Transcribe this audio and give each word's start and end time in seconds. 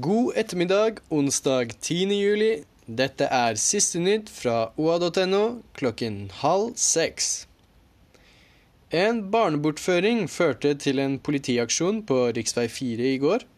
God 0.00 0.32
ettermiddag 0.36 0.98
onsdag 1.08 1.70
10. 1.80 2.12
juli. 2.12 2.64
Dette 2.86 3.28
er 3.32 3.56
siste 3.56 4.00
nytt 4.02 4.28
fra 4.28 4.72
oa.no 4.76 5.62
klokken 5.78 6.18
halv 6.42 6.74
seks. 6.76 7.46
En 8.92 9.22
barnebortføring 9.32 10.26
førte 10.28 10.74
til 10.82 11.00
en 11.00 11.16
politiaksjon 11.16 12.02
på 12.10 12.18
rv. 12.28 12.68
4 12.76 13.08
i 13.14 13.16
går. 13.22 13.48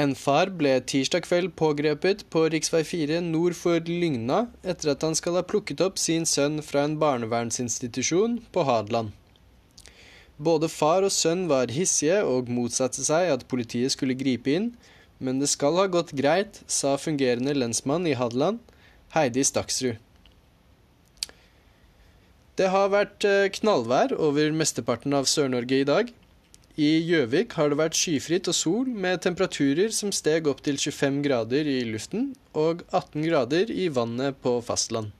En 0.00 0.16
far 0.18 0.50
ble 0.50 0.78
tirsdag 0.80 1.28
kveld 1.28 1.54
pågrepet 1.54 2.26
på 2.32 2.48
rv. 2.50 2.82
4 2.90 3.22
nord 3.30 3.54
for 3.54 3.78
Lygna 3.86 4.48
etter 4.64 4.96
at 4.96 5.06
han 5.06 5.14
skal 5.14 5.38
ha 5.38 5.46
plukket 5.46 5.84
opp 5.84 6.00
sin 6.00 6.26
sønn 6.26 6.58
fra 6.58 6.88
en 6.88 6.98
barnevernsinstitusjon 6.98 8.40
på 8.50 8.66
Hadeland. 8.66 9.12
Både 10.38 10.72
far 10.72 11.04
og 11.06 11.14
sønn 11.14 11.46
var 11.52 11.70
hissige 11.70 12.24
og 12.24 12.50
motsatte 12.50 13.04
seg 13.06 13.30
at 13.36 13.46
politiet 13.52 13.94
skulle 13.94 14.18
gripe 14.18 14.58
inn, 14.58 14.72
men 15.20 15.40
det 15.40 15.50
skal 15.52 15.76
ha 15.78 15.86
gått 15.92 16.14
greit, 16.16 16.62
sa 16.66 16.96
fungerende 16.98 17.54
lensmann 17.54 18.08
i 18.08 18.16
Hadeland, 18.16 18.58
Heidi 19.14 19.44
Staksrud. 19.44 20.00
Det 22.58 22.68
har 22.72 22.90
vært 22.92 23.24
eh, 23.24 23.48
knallvær 23.56 24.12
over 24.16 24.50
mesteparten 24.52 25.14
av 25.16 25.28
Sør-Norge 25.30 25.78
i 25.80 25.86
dag. 25.88 26.10
I 26.80 26.90
Gjøvik 27.04 27.54
har 27.58 27.70
det 27.70 27.78
vært 27.80 27.96
skyfritt 27.98 28.48
og 28.50 28.56
sol, 28.56 28.88
med 28.88 29.22
temperaturer 29.24 29.92
som 29.96 30.12
steg 30.14 30.48
opp 30.48 30.60
til 30.64 30.80
25 30.80 31.22
grader 31.24 31.68
i 31.68 31.78
luften 31.88 32.30
og 32.56 32.84
18 32.90 33.24
grader 33.26 33.72
i 33.72 33.88
vannet 33.92 34.38
på 34.44 34.58
fastland. 34.64 35.12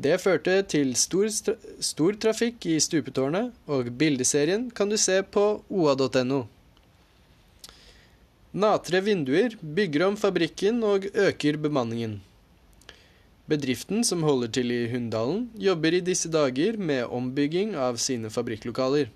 Det 0.00 0.16
førte 0.22 0.60
til 0.70 0.94
stor, 0.96 1.28
stor 1.84 2.16
trafikk 2.22 2.64
i 2.70 2.78
stupetårnet, 2.80 3.52
og 3.68 3.90
bildeserien 4.00 4.68
kan 4.70 4.88
du 4.88 4.96
se 5.00 5.18
på 5.22 5.44
oa.no. 5.68 6.44
Natre 8.50 8.98
vinduer 9.06 9.52
bygger 9.62 10.08
om 10.08 10.16
fabrikken 10.18 10.80
og 10.82 11.04
øker 11.14 11.54
bemanningen. 11.62 12.16
Bedriften 13.46 14.02
som 14.02 14.24
holder 14.26 14.48
til 14.56 14.72
i 14.74 14.88
Hunndalen, 14.90 15.44
jobber 15.54 15.94
i 15.94 16.00
disse 16.02 16.26
dager 16.26 16.74
med 16.74 17.04
ombygging 17.06 17.76
av 17.78 18.00
sine 18.02 18.26
fabrikklokaler. 18.26 19.06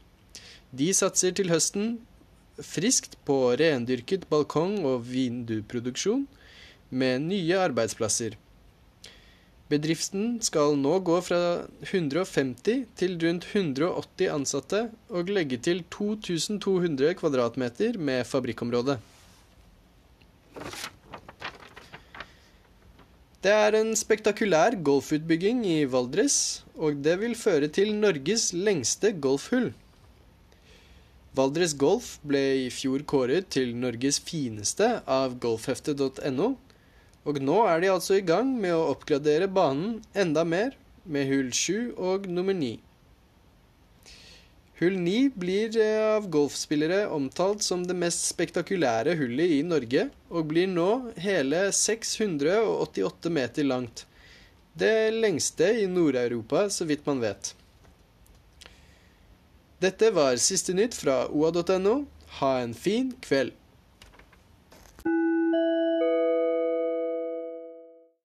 De 0.70 0.86
satser 0.94 1.34
til 1.34 1.50
høsten 1.50 1.96
friskt 2.62 3.16
på 3.26 3.56
rendyrket 3.58 4.28
balkong- 4.30 4.84
og 4.86 5.02
vinduproduksjon 5.08 6.28
med 6.90 7.26
nye 7.26 7.58
arbeidsplasser. 7.58 8.36
Bedriften 9.66 10.38
skal 10.46 10.76
nå 10.78 11.00
gå 11.02 11.16
fra 11.26 11.40
150 11.82 12.86
til 12.94 13.18
rundt 13.18 13.48
180 13.50 14.30
ansatte 14.30 14.84
og 15.10 15.34
legge 15.34 15.58
til 15.58 15.82
2200 15.90 17.16
kvadratmeter 17.18 17.98
med 17.98 18.22
fabrikkområde. 18.30 19.00
Det 23.44 23.52
er 23.52 23.74
en 23.76 23.90
spektakulær 23.92 24.72
golfutbygging 24.80 25.58
i 25.68 25.82
Valdres, 25.84 26.64
og 26.80 27.02
det 27.04 27.18
vil 27.20 27.34
føre 27.36 27.68
til 27.68 27.90
Norges 27.92 28.54
lengste 28.56 29.10
golfhull. 29.20 29.66
Valdres 31.36 31.74
Golf 31.76 32.14
ble 32.24 32.40
i 32.62 32.70
fjor 32.72 33.04
kåret 33.04 33.50
til 33.52 33.74
Norges 33.76 34.16
fineste 34.24 34.88
av 35.04 35.36
golfheftet.no, 35.44 36.48
og 37.28 37.42
nå 37.44 37.58
er 37.68 37.84
de 37.84 37.92
altså 37.92 38.16
i 38.16 38.24
gang 38.24 38.54
med 38.62 38.72
å 38.78 38.88
oppgradere 38.94 39.50
banen 39.52 39.98
enda 40.16 40.46
mer, 40.48 40.72
med 41.04 41.28
hull 41.28 41.52
7 41.52 42.00
og 42.00 42.24
nummer 42.32 42.56
9. 42.56 42.78
Hull 44.80 44.96
9 44.98 45.30
blir 45.38 45.76
eh, 45.78 46.16
av 46.16 46.24
golfspillere 46.30 47.06
omtalt 47.14 47.62
som 47.62 47.84
det 47.86 47.94
mest 47.94 48.24
spektakulære 48.26 49.14
hullet 49.20 49.52
i 49.58 49.62
Norge, 49.62 50.08
og 50.34 50.48
blir 50.50 50.66
nå 50.66 50.88
hele 51.22 51.68
688 51.70 53.30
meter 53.30 53.68
langt. 53.70 54.02
Det 54.74 55.12
lengste 55.14 55.68
i 55.78 55.86
Nord-Europa, 55.86 56.66
så 56.74 56.88
vidt 56.90 57.06
man 57.06 57.22
vet. 57.22 57.52
Dette 59.78 60.10
var 60.16 60.42
siste 60.42 60.74
nytt 60.74 60.96
fra 60.98 61.28
oa.no. 61.30 62.00
Ha 62.40 62.54
en 62.64 62.74
fin 62.74 63.12
kveld. 63.22 63.54